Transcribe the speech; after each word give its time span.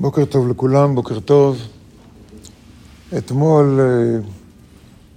בוקר 0.00 0.24
טוב 0.24 0.48
לכולם, 0.48 0.94
בוקר 0.94 1.20
טוב. 1.20 1.58
אתמול 3.18 3.80
אה, 3.80 4.18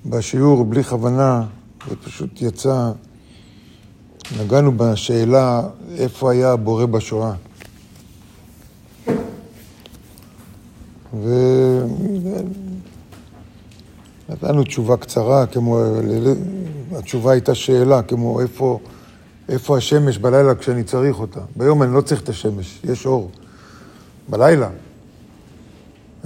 בשיעור, 0.06 0.66
בלי 0.66 0.84
כוונה, 0.84 1.44
זה 1.90 1.96
פשוט 1.96 2.42
יצא, 2.42 2.91
נגענו 4.39 4.71
בשאלה 4.78 5.62
איפה 5.97 6.31
היה 6.31 6.52
הבורא 6.52 6.86
בשואה. 6.86 7.33
ונתנו 14.29 14.63
תשובה 14.63 14.98
קצרה, 14.98 15.45
כמו, 15.45 15.79
התשובה 16.91 17.32
הייתה 17.32 17.55
שאלה, 17.55 18.02
כמו 18.02 18.41
איפה, 18.41 18.79
איפה 19.50 19.77
השמש 19.77 20.18
בלילה 20.18 20.55
כשאני 20.55 20.84
צריך 20.84 21.20
אותה. 21.20 21.41
ביום 21.55 21.84
אני 21.84 21.93
לא 21.93 22.02
צריך 22.02 22.21
את 22.21 22.29
השמש, 22.29 22.79
יש 22.84 23.05
אור. 23.05 23.32
בלילה. 24.30 24.70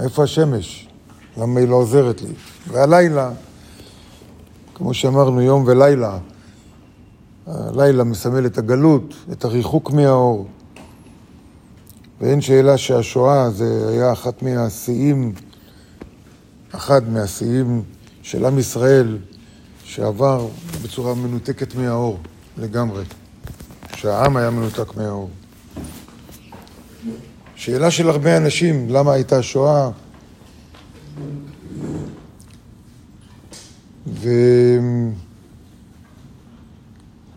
איפה 0.00 0.24
השמש? 0.24 0.88
למה 1.36 1.60
היא 1.60 1.68
לא 1.68 1.76
עוזרת 1.76 2.22
לי? 2.22 2.32
והלילה, 2.68 3.30
כמו 4.74 4.94
שאמרנו, 4.94 5.42
יום 5.42 5.64
ולילה. 5.66 6.18
הלילה 7.46 8.04
מסמל 8.04 8.46
את 8.46 8.58
הגלות, 8.58 9.14
את 9.32 9.44
הריחוק 9.44 9.90
מהאור. 9.90 10.48
ואין 12.20 12.40
שאלה 12.40 12.78
שהשואה 12.78 13.50
זה 13.50 13.88
היה 13.88 14.12
אחת 14.12 14.42
מהשיאים, 14.42 15.32
אחד 16.70 17.08
מהשיאים 17.08 17.82
של 18.22 18.44
עם 18.44 18.58
ישראל 18.58 19.18
שעבר 19.84 20.48
בצורה 20.82 21.14
מנותקת 21.14 21.74
מהאור 21.74 22.18
לגמרי. 22.58 23.04
שהעם 23.96 24.36
היה 24.36 24.50
מנותק 24.50 24.96
מהאור. 24.96 25.30
שאלה 27.56 27.90
של 27.90 28.08
הרבה 28.08 28.36
אנשים, 28.36 28.90
למה 28.90 29.12
הייתה 29.12 29.42
שואה? 29.42 29.90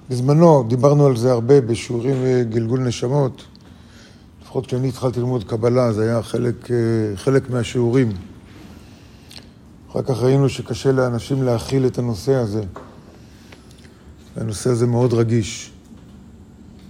ובזמנו 0.09 0.63
דיברנו 0.67 1.05
על 1.05 1.17
זה 1.17 1.31
הרבה 1.31 1.61
בשיעורים 1.61 2.15
גלגול 2.49 2.79
נשמות. 2.79 3.43
לפחות 4.43 4.67
כשאני 4.67 4.89
התחלתי 4.89 5.19
ללמוד 5.19 5.43
קבלה, 5.43 5.93
זה 5.93 6.03
היה 6.03 6.23
חלק, 6.23 6.67
חלק 7.15 7.49
מהשיעורים. 7.49 8.11
אחר 9.91 10.01
כך 10.01 10.17
ראינו 10.21 10.49
שקשה 10.49 10.91
לאנשים 10.91 11.43
להכיל 11.43 11.85
את 11.85 11.97
הנושא 11.97 12.33
הזה. 12.33 12.61
הנושא 14.35 14.69
הזה 14.69 14.87
מאוד 14.87 15.13
רגיש. 15.13 15.71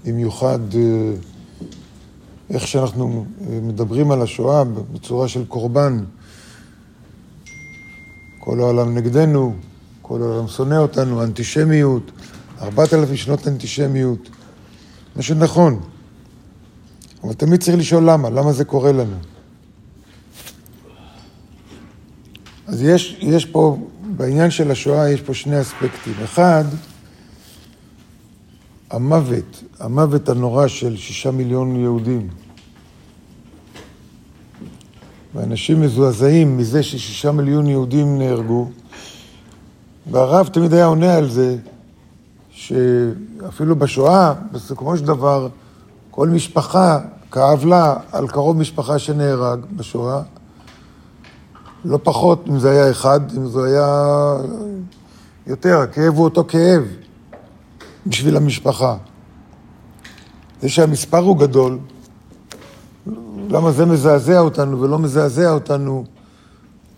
במיוחד 0.05 0.59
איך 2.49 2.67
שאנחנו 2.67 3.25
אה, 3.41 3.59
מדברים 3.61 4.11
על 4.11 4.21
השואה 4.21 4.63
בצורה 4.63 5.27
של 5.27 5.45
קורבן. 5.45 6.03
כל 8.39 8.59
העולם 8.59 8.97
נגדנו, 8.97 9.55
כל 10.01 10.21
העולם 10.21 10.47
שונא 10.47 10.75
אותנו, 10.75 11.23
אנטישמיות, 11.23 12.11
ארבעת 12.61 12.93
אלפים 12.93 13.17
שנות 13.17 13.47
אנטישמיות. 13.47 14.29
מה 15.15 15.21
שנכון. 15.21 15.79
אבל 17.23 17.33
תמיד 17.33 17.63
צריך 17.63 17.77
לשאול 17.77 18.09
למה, 18.09 18.29
למה 18.29 18.53
זה 18.53 18.65
קורה 18.65 18.91
לנו. 18.91 19.15
אז 22.67 22.83
יש, 22.83 23.17
יש 23.19 23.45
פה, 23.45 23.77
בעניין 24.01 24.51
של 24.51 24.71
השואה 24.71 25.09
יש 25.09 25.21
פה 25.21 25.33
שני 25.33 25.61
אספקטים. 25.61 26.13
אחד, 26.23 26.63
המוות, 28.89 29.63
המוות 29.79 30.29
הנורא 30.29 30.67
של 30.67 30.97
שישה 30.97 31.31
מיליון 31.31 31.75
יהודים. 31.75 32.27
ואנשים 35.35 35.81
מזועזעים 35.81 36.57
מזה 36.57 36.83
ששישה 36.83 37.31
מיליון 37.31 37.67
יהודים 37.67 38.17
נהרגו, 38.17 38.69
והרב 40.11 40.47
תמיד 40.47 40.73
היה 40.73 40.85
עונה 40.85 41.15
על 41.15 41.29
זה, 41.29 41.57
שאפילו 42.51 43.75
בשואה, 43.75 44.33
בסיכומו 44.51 44.97
של 44.97 45.05
דבר, 45.05 45.47
כל 46.11 46.29
משפחה 46.29 46.99
כאב 47.31 47.65
לה 47.65 47.95
על 48.11 48.27
קרוב 48.27 48.57
משפחה 48.57 48.99
שנהרג 48.99 49.59
בשואה, 49.75 50.21
לא 51.85 51.99
פחות 52.03 52.45
אם 52.47 52.59
זה 52.59 52.71
היה 52.71 52.91
אחד, 52.91 53.19
אם 53.37 53.47
זה 53.47 53.59
היה 53.65 54.35
יותר, 55.47 55.77
הכאב 55.77 56.13
הוא 56.15 56.23
אותו 56.23 56.43
כאב. 56.47 56.83
בשביל 58.07 58.37
המשפחה. 58.37 58.97
זה 60.61 60.69
שהמספר 60.69 61.17
הוא 61.17 61.37
גדול, 61.37 61.79
למה 63.49 63.71
זה 63.71 63.85
מזעזע 63.85 64.39
אותנו 64.39 64.81
ולא 64.81 64.99
מזעזע 64.99 65.51
אותנו 65.51 66.05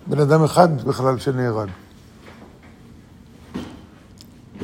בן 0.07 0.19
אדם 0.19 0.43
אחד 0.43 0.81
בכלל 0.81 1.19
שנהרג. 1.19 1.69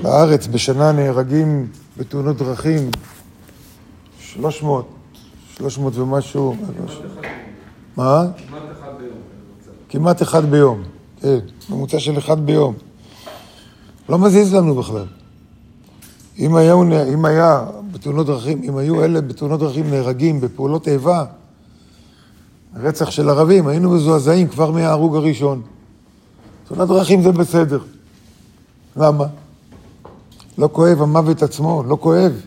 בארץ 0.02 0.48
בשנה 0.48 0.92
נהרגים 0.92 1.68
בתאונות 1.98 2.38
דרכים 2.38 2.92
300, 4.20 4.88
300 5.58 5.96
ומשהו. 5.96 6.56
מה? 7.98 8.24
כמעט 8.38 8.62
אחד 8.72 8.92
ביום. 8.98 9.18
כמעט 9.90 10.22
אחד 10.22 10.46
ביום, 10.46 10.84
כן, 11.22 11.38
ממוצע 11.70 12.00
של 12.00 12.18
אחד 12.18 12.46
ביום. 12.46 12.76
לא 14.10 14.20
מזיז 14.20 14.54
לנו 14.54 14.76
בכלל. 14.76 15.06
אם 16.40 16.56
היה, 16.56 16.74
אם 17.14 17.26
היה 17.26 17.66
בתאונות 17.92 18.28
דרכים, 18.28 18.64
אם 18.64 18.78
היו 18.78 19.04
אלה 19.04 19.22
בתאונות 19.22 19.60
דרכים 19.60 19.90
נהרגים 19.90 20.42
בפעולות 20.42 20.88
איבה, 20.88 21.26
רצח 22.76 23.12
של 23.12 23.30
ערבים, 23.30 23.68
היינו 23.68 23.96
מזועזעים 23.96 24.48
כבר 24.48 24.72
מההרוג 24.72 25.16
הראשון. 25.16 25.62
תאונות 26.68 26.88
דרכים 26.90 27.22
זה 27.22 27.32
בסדר. 27.32 27.80
למה? 28.96 29.26
לא 30.58 30.70
כואב 30.72 31.02
המוות 31.02 31.44
עצמו, 31.44 31.84
לא 31.88 31.98
כואב. 32.02 32.42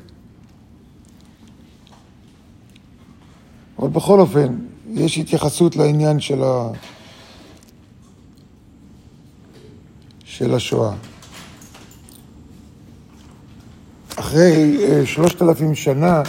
אבל 3.79 3.89
בכל 3.89 4.21
אופן, 4.21 4.57
יש 4.95 5.19
התייחסות 5.19 5.77
לעניין 5.77 6.21
של, 6.21 6.43
ה... 6.43 6.69
של 10.25 10.55
השואה. 10.55 10.93
אחרי 14.31 14.77
אה, 14.85 15.07
שלושת 15.07 15.43
אלפים 15.43 15.75
שנה, 15.75 16.23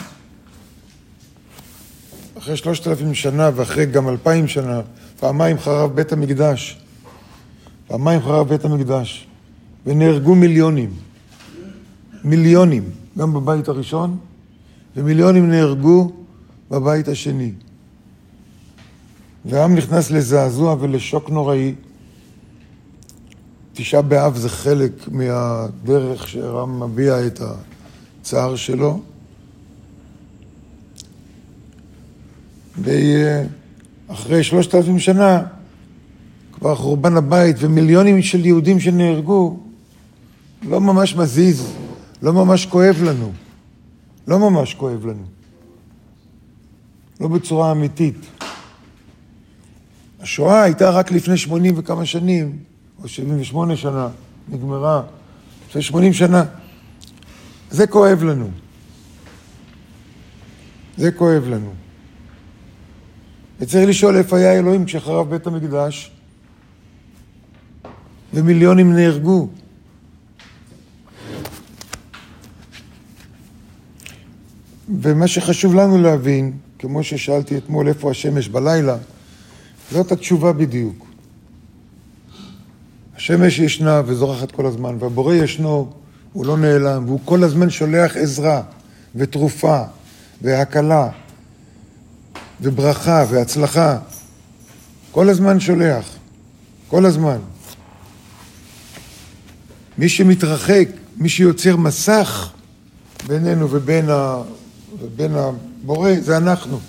אחרי 2.38 2.58
שלושת 2.58 2.88
אלפים 2.88 3.14
שנה 3.14 3.50
ואחרי 3.56 3.86
גם 3.86 4.10
אלפיים 4.10 4.48
שנה, 4.48 4.82
פעמיים 5.20 5.60
חרב 5.60 5.96
בית 5.96 6.12
המקדש. 6.12 6.80
פעמיים 7.88 8.22
חרב 8.22 8.50
בית 8.50 8.66
המקדש. 8.66 9.28
ונהרגו 9.86 10.36
מיליונים. 10.36 10.90
מיליונים, 12.24 12.84
גם 13.18 13.34
בבית 13.34 13.68
הראשון, 13.68 14.18
ומיליונים 14.96 15.50
נהרגו 15.50 16.12
בבית 16.72 17.08
השני. 17.08 17.52
והעם 19.46 19.76
נכנס 19.76 20.12
לזעזוע 20.12 20.76
ולשוק 20.80 21.30
נוראי. 21.30 21.76
תשעה 23.74 24.02
באב 24.02 24.38
זה 24.38 24.50
חלק 24.50 24.92
מהדרך 25.12 26.28
שהרם 26.28 26.84
מביע 26.84 27.28
את 27.28 27.42
ה... 27.42 27.54
הצער 28.22 28.56
שלו. 28.56 29.00
ואחרי 32.78 34.44
שלושת 34.44 34.76
אלפים 34.76 35.00
שנה, 35.00 35.44
כבר 36.54 36.76
חורבן 36.76 37.18
הבית 37.18 37.56
ומיליונים 37.59 38.22
של 38.22 38.46
יהודים 38.46 38.80
שנהרגו, 38.80 39.59
לא 40.64 40.82
ממש 40.82 41.16
מזיז, 41.16 41.74
לא 42.22 42.34
ממש 42.34 42.66
כואב 42.66 42.96
לנו. 43.04 43.32
לא 44.28 44.40
ממש 44.40 44.74
כואב 44.74 45.06
לנו. 45.06 45.24
לא 47.20 47.28
בצורה 47.28 47.72
אמיתית. 47.72 48.16
השואה 50.20 50.62
הייתה 50.62 50.90
רק 50.90 51.12
לפני 51.12 51.38
שמונים 51.38 51.73
וכמה 51.78 52.06
שנים, 52.06 52.58
או 53.03 53.08
שבעים 53.08 53.41
ושמונה 53.41 53.78
שנה, 53.78 54.09
נגמרה. 54.50 55.02
לפני 55.70 55.82
שמונים 55.82 56.14
שנה. 56.14 56.44
זה 57.72 57.88
כואב 57.88 58.23
לנו. 58.23 58.50
זה 60.97 61.12
כואב 61.12 61.44
לנו. 61.47 61.73
וצריך 63.59 63.90
לשאול 63.90 64.18
איפה 64.18 64.38
היה 64.38 64.59
אלוהים 64.59 64.85
כשחרב 64.85 65.29
בית 65.29 65.47
המקדש 65.47 66.12
ומיליונים 68.34 68.96
נהרגו. 68.96 69.47
ומה 75.02 75.28
שחשוב 75.28 75.76
לנו 75.76 75.97
להבין, 75.97 76.58
כמו 76.79 77.03
ששאלתי 77.03 77.58
אתמול 77.58 77.88
איפה 77.88 78.12
השמש 78.12 78.47
בלילה, 78.50 78.97
זאת 79.91 80.12
התשובה 80.12 80.53
בדיוק. 80.53 81.06
השמש 83.16 83.59
ישנה 83.59 84.02
וזורחת 84.06 84.52
כל 84.52 84.66
הזמן, 84.66 84.96
והבורא 85.00 85.35
ישנו 85.35 86.01
הוא 86.34 86.46
לא 86.46 86.58
נעלם, 86.58 87.04
והוא 87.06 87.20
כל 87.26 87.44
הזמן 87.44 87.70
שולח 87.70 88.18
עזרה 88.18 88.62
ותרופה 89.16 89.84
והקלה 90.42 91.10
וברכה 92.62 93.26
והצלחה. 93.30 93.98
כל 95.12 95.30
הזמן 95.30 95.60
שולח, 95.60 96.06
כל 96.88 97.06
הזמן. 97.06 97.38
מי 99.98 100.10
שמתרחק, 100.10 100.88
מי 101.18 101.30
שיוצר 101.30 101.76
מסך 101.76 102.52
בינינו 103.28 103.72
ובין, 103.72 104.10
ה... 104.10 104.42
ובין 105.02 105.32
הבורא, 105.36 106.12
זה 106.22 106.38
אנחנו. 106.38 106.80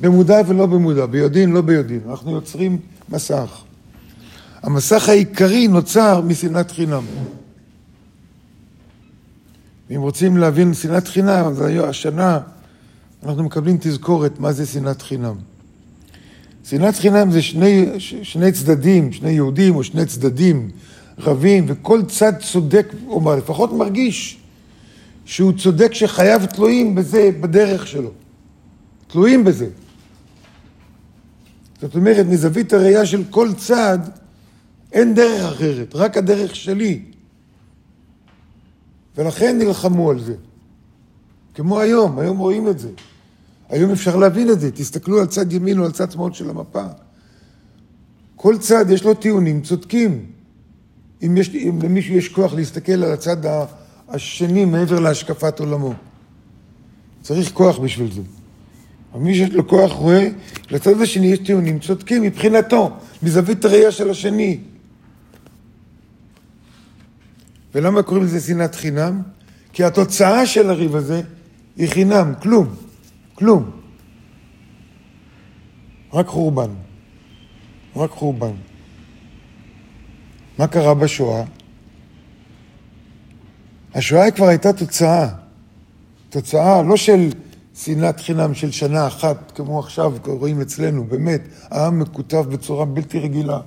במודע 0.00 0.40
ולא 0.46 0.66
במודע, 0.66 1.06
ביודעין, 1.06 1.52
לא 1.52 1.60
ביודעין. 1.60 2.00
אנחנו 2.10 2.32
יוצרים 2.32 2.78
מסך. 3.08 3.62
המסך 4.62 5.08
העיקרי 5.08 5.68
נוצר 5.68 6.20
משנאת 6.20 6.70
חינם. 6.70 7.04
ואם 9.90 10.00
רוצים 10.00 10.36
להבין 10.36 10.74
שנאת 10.74 11.08
חינם, 11.08 11.46
אז 11.46 11.62
השנה 11.88 12.40
אנחנו 13.22 13.42
מקבלים 13.44 13.76
תזכורת 13.80 14.40
מה 14.40 14.52
זה 14.52 14.66
שנאת 14.66 15.02
חינם. 15.02 15.34
שנאת 16.64 16.96
חינם 16.96 17.30
זה 17.30 17.42
שני, 17.42 17.86
שני 17.98 18.52
צדדים, 18.52 19.12
שני 19.12 19.30
יהודים 19.30 19.76
או 19.76 19.84
שני 19.84 20.06
צדדים 20.06 20.70
רבים, 21.18 21.64
וכל 21.68 22.02
צד 22.08 22.32
צודק, 22.40 22.92
או 23.06 23.36
לפחות 23.36 23.72
מרגיש 23.72 24.38
שהוא 25.24 25.52
צודק 25.52 25.94
שחייו 25.94 26.42
תלויים 26.54 26.94
בזה, 26.94 27.30
בדרך 27.40 27.86
שלו. 27.86 28.10
תלויים 29.06 29.44
בזה. 29.44 29.66
זאת 31.80 31.94
אומרת, 31.94 32.26
מזווית 32.26 32.72
הראייה 32.72 33.06
של 33.06 33.22
כל 33.30 33.48
צד, 33.56 33.98
אין 34.92 35.14
דרך 35.14 35.52
אחרת, 35.52 35.94
רק 35.94 36.16
הדרך 36.16 36.56
שלי. 36.56 37.02
ולכן 39.16 39.58
נלחמו 39.58 40.10
על 40.10 40.20
זה. 40.20 40.34
כמו 41.54 41.80
היום, 41.80 42.18
היום 42.18 42.38
רואים 42.38 42.68
את 42.68 42.78
זה. 42.78 42.88
היום 43.68 43.90
אפשר 43.90 44.16
להבין 44.16 44.50
את 44.50 44.60
זה. 44.60 44.70
תסתכלו 44.70 45.20
על 45.20 45.26
צד 45.26 45.52
ימין 45.52 45.78
או 45.78 45.84
על 45.84 45.92
צד 45.92 46.10
שמאל 46.10 46.32
של 46.32 46.50
המפה. 46.50 46.84
כל 48.36 48.58
צד 48.58 48.84
יש 48.90 49.04
לו 49.04 49.14
טיעונים 49.14 49.62
צודקים. 49.62 50.26
אם, 51.22 51.36
יש, 51.36 51.54
אם 51.54 51.78
למישהו 51.82 52.14
יש 52.14 52.28
כוח 52.28 52.54
להסתכל 52.54 52.92
על 52.92 53.12
הצד 53.12 53.36
השני 54.08 54.64
מעבר 54.64 55.00
להשקפת 55.00 55.60
עולמו. 55.60 55.92
צריך 57.22 57.52
כוח 57.52 57.78
בשביל 57.78 58.12
זה. 58.12 58.20
אבל 59.12 59.22
מי 59.22 59.34
שיש 59.34 59.50
לו 59.50 59.68
כוח 59.68 59.92
רואה, 59.92 60.28
לצד 60.70 61.00
השני 61.00 61.26
יש 61.26 61.38
טיעונים 61.38 61.78
צודקים 61.78 62.22
מבחינתו, 62.22 62.90
מזווית 63.22 63.64
הראייה 63.64 63.92
של 63.92 64.10
השני. 64.10 64.58
ולמה 67.74 68.02
קוראים 68.02 68.24
לזה 68.24 68.40
שנאת 68.40 68.74
חינם? 68.74 69.22
כי 69.72 69.84
התוצאה 69.84 70.46
של 70.46 70.70
הריב 70.70 70.96
הזה 70.96 71.22
היא 71.76 71.88
חינם, 71.88 72.32
כלום, 72.42 72.74
כלום. 73.34 73.70
רק 76.12 76.26
חורבן. 76.26 76.70
רק 77.96 78.10
חורבן. 78.10 78.52
מה 80.58 80.66
קרה 80.66 80.94
בשואה? 80.94 81.44
השואה 83.94 84.30
כבר 84.30 84.46
הייתה 84.46 84.72
תוצאה. 84.72 85.28
תוצאה 86.30 86.82
לא 86.82 86.96
של 86.96 87.30
שנאת 87.74 88.20
חינם 88.20 88.54
של 88.54 88.70
שנה 88.70 89.06
אחת, 89.06 89.52
כמו 89.54 89.78
עכשיו 89.78 90.12
רואים 90.26 90.60
אצלנו, 90.60 91.04
באמת, 91.04 91.40
העם 91.70 91.98
מקוטב 91.98 92.44
בצורה 92.50 92.84
בלתי 92.84 93.18
רגילה. 93.18 93.60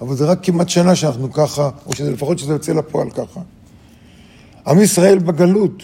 אבל 0.00 0.16
זה 0.16 0.24
רק 0.24 0.38
כמעט 0.42 0.68
שנה 0.68 0.94
שאנחנו 0.94 1.32
ככה, 1.32 1.70
או 1.86 1.94
שזה 1.94 2.10
לפחות 2.10 2.38
שזה 2.38 2.52
יוצא 2.52 2.72
לפועל 2.72 3.10
ככה. 3.10 3.40
עם 4.66 4.80
ישראל 4.80 5.18
בגלות. 5.18 5.82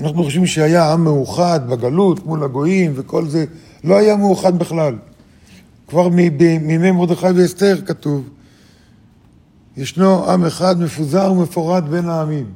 אנחנו 0.00 0.24
חושבים 0.24 0.46
שהיה 0.46 0.92
עם 0.92 1.04
מאוחד 1.04 1.60
בגלות 1.70 2.26
מול 2.26 2.44
הגויים 2.44 2.92
וכל 2.94 3.28
זה, 3.28 3.44
לא 3.84 3.96
היה 3.96 4.16
מאוחד 4.16 4.58
בכלל. 4.58 4.96
כבר 5.88 6.08
מימי 6.08 6.90
מרדכי 6.90 7.26
ואסתר 7.26 7.80
כתוב, 7.86 8.28
ישנו 9.76 10.30
עם 10.30 10.44
אחד 10.44 10.80
מפוזר 10.80 11.32
ומפורד 11.32 11.88
בין 11.90 12.08
העמים. 12.08 12.46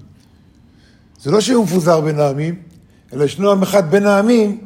זה 1.23 1.31
לא 1.31 1.41
שהוא 1.41 1.65
מפוזר 1.65 2.01
בין 2.01 2.21
העמים, 2.21 2.55
אלא 3.13 3.25
ישנו 3.25 3.51
עם 3.51 3.63
אחד 3.63 3.91
בין 3.91 4.07
העמים 4.07 4.59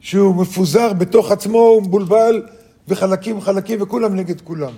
שהוא 0.00 0.34
מפוזר 0.34 0.92
בתוך 0.92 1.32
עצמו, 1.32 1.58
הוא 1.58 1.82
מבולבל 1.82 2.42
וחלקים 2.88 3.40
חלקים 3.40 3.82
וכולם 3.82 4.16
נגד 4.16 4.40
כולם. 4.40 4.72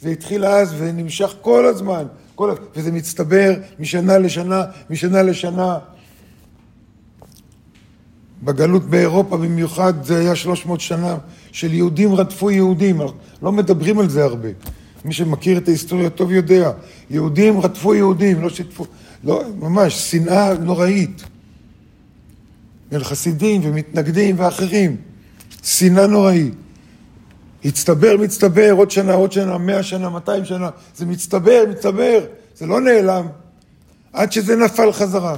זה 0.00 0.08
התחיל 0.08 0.44
אז 0.44 0.74
ונמשך 0.78 1.34
כל 1.40 1.66
הזמן, 1.66 2.04
כל... 2.34 2.54
וזה 2.76 2.92
מצטבר 2.92 3.54
משנה 3.78 4.18
לשנה, 4.18 4.64
משנה 4.90 5.22
לשנה. 5.22 5.78
בגלות 8.42 8.84
באירופה 8.84 9.36
במיוחד 9.36 10.04
זה 10.04 10.18
היה 10.18 10.36
300 10.36 10.80
שנה 10.80 11.16
של 11.52 11.74
יהודים 11.74 12.14
רדפו 12.14 12.50
יהודים, 12.50 13.00
לא 13.42 13.52
מדברים 13.52 13.98
על 13.98 14.08
זה 14.08 14.24
הרבה. 14.24 14.48
מי 15.04 15.12
שמכיר 15.12 15.58
את 15.58 15.68
ההיסטוריה 15.68 16.10
טוב 16.10 16.32
יודע, 16.32 16.72
יהודים 17.10 17.60
רדפו 17.60 17.94
יהודים, 17.94 18.42
לא 18.42 18.50
שיתפו, 18.50 18.86
לא, 19.24 19.42
ממש, 19.58 20.10
שנאה 20.10 20.54
נוראית. 20.54 21.24
בין 22.90 23.04
חסידים 23.04 23.60
ומתנגדים 23.64 24.34
ואחרים, 24.38 24.96
שנאה 25.62 26.06
נוראית. 26.06 26.54
הצטבר, 27.66 28.16
מצטבר, 28.20 28.72
עוד 28.72 28.90
שנה, 28.90 29.14
עוד 29.14 29.32
שנה, 29.32 29.58
מאה 29.58 29.82
שנה, 29.82 30.08
מאתיים 30.08 30.44
שנה, 30.44 30.70
זה 30.96 31.06
מצטבר, 31.06 31.64
מצטבר, 31.70 32.26
זה 32.56 32.66
לא 32.66 32.80
נעלם, 32.80 33.26
עד 34.12 34.32
שזה 34.32 34.56
נפל 34.56 34.92
חזרה. 34.92 35.36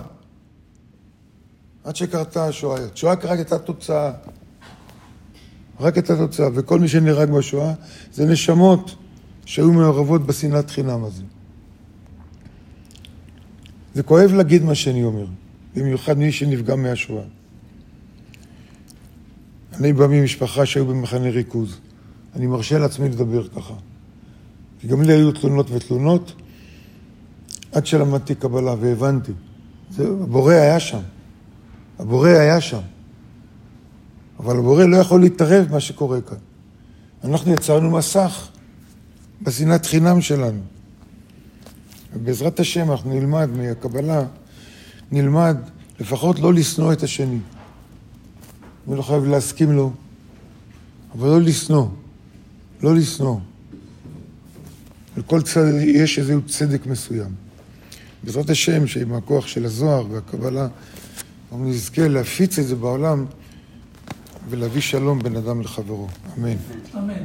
עד 1.85 1.97
שקרתה 1.97 2.47
השואה. 2.47 2.81
השואה 2.93 3.13
רק 3.13 3.25
הייתה 3.25 3.59
תוצאה. 3.59 4.13
רק 5.81 5.95
הייתה 5.97 6.17
תוצאה, 6.17 6.49
וכל 6.55 6.79
מי 6.81 6.89
שנהרג 6.89 7.31
בשואה 7.31 7.73
זה 8.13 8.27
נשמות 8.27 8.95
שהיו 9.45 9.73
מעורבות 9.73 10.27
בשנאת 10.27 10.71
חינם 10.71 11.05
הזה. 11.05 11.23
זה 13.95 14.03
כואב 14.03 14.33
להגיד 14.33 14.63
מה 14.63 14.75
שאני 14.75 15.05
אומר, 15.05 15.27
במיוחד 15.75 16.19
מי 16.19 16.33
שנפגע 16.33 16.77
מהשואה. 16.77 17.25
אני 19.73 19.93
בא 19.93 20.07
ממשפחה 20.07 20.67
שהיו 20.67 20.87
במחנה 20.87 21.31
ריכוז. 21.31 21.79
אני 22.37 22.47
מרשה 22.47 22.79
לעצמי 22.79 23.09
לדבר 23.09 23.49
ככה. 23.49 23.75
כי 24.81 24.89
גם 24.89 25.03
לי 25.03 25.13
היו 25.13 25.33
תלונות 25.33 25.71
ותלונות, 25.71 26.33
עד 27.73 27.87
שלמדתי 27.87 28.35
קבלה 28.35 28.75
והבנתי. 28.81 29.33
זה, 29.91 30.09
הבורא 30.09 30.53
היה 30.53 30.81
שם. 30.81 31.01
הבורא 31.99 32.29
היה 32.29 32.61
שם. 32.61 32.81
אבל 34.39 34.59
הבורא 34.59 34.85
לא 34.85 34.97
יכול 34.97 35.21
להתערב 35.21 35.67
במה 35.69 35.81
שקורה 35.81 36.21
כאן. 36.21 36.37
אנחנו 37.25 37.53
יצרנו 37.53 37.91
מסך 37.91 38.49
בשנאת 39.43 39.87
חינם 39.87 40.21
שלנו. 40.21 40.61
ובעזרת 42.15 42.61
השם 42.61 42.91
אנחנו 42.91 43.15
נלמד 43.15 43.49
מהקבלה, 43.57 44.25
נלמד 45.13 45.57
לפחות 46.01 46.39
לא 46.39 46.55
לשנוא 46.55 46.93
את 46.93 47.03
השני. 47.03 47.39
אני 48.89 48.97
לא 48.97 49.03
חייב 49.03 49.25
להסכים 49.25 49.73
לו, 49.73 49.93
אבל 51.15 51.29
לא 51.29 51.41
לשנוא. 51.41 51.87
לא 52.83 52.95
לשנוא. 52.95 53.39
לכל 55.17 55.43
צד 55.43 55.65
יש 55.81 56.19
איזה 56.19 56.35
צדק 56.47 56.87
מסוים. 56.87 57.31
בעזרת 58.25 58.51
השם, 58.51 58.87
שעם 58.87 59.15
הכוח 59.15 59.47
של 59.47 59.65
הזוהר 59.65 60.07
והקבלה, 60.11 60.69
אנחנו 61.53 61.69
נזכה 61.69 62.09
להפיץ 62.09 62.59
את 62.59 62.67
זה 62.67 62.77
בעולם 62.77 63.27
ולהביא 64.49 64.81
שלום 64.81 65.23
בין 65.23 65.37
אדם 65.37 65.61
לחברו. 65.61 66.09
אמן. 66.39 66.57
אמן. 66.95 67.25